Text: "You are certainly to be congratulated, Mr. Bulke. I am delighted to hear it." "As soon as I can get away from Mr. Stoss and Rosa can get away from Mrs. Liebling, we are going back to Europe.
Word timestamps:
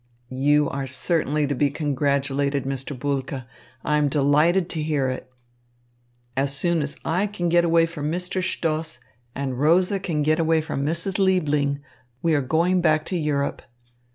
"You 0.33 0.67
are 0.67 0.87
certainly 0.87 1.45
to 1.45 1.53
be 1.53 1.69
congratulated, 1.69 2.63
Mr. 2.63 2.97
Bulke. 2.97 3.43
I 3.83 3.97
am 3.97 4.09
delighted 4.09 4.67
to 4.69 4.81
hear 4.81 5.07
it." 5.09 5.31
"As 6.35 6.57
soon 6.57 6.81
as 6.81 6.97
I 7.05 7.27
can 7.27 7.49
get 7.49 7.63
away 7.63 7.85
from 7.85 8.09
Mr. 8.11 8.41
Stoss 8.43 8.99
and 9.35 9.59
Rosa 9.59 9.99
can 9.99 10.23
get 10.23 10.39
away 10.39 10.59
from 10.59 10.83
Mrs. 10.83 11.19
Liebling, 11.19 11.81
we 12.23 12.33
are 12.33 12.41
going 12.41 12.81
back 12.81 13.05
to 13.13 13.15
Europe. 13.15 13.61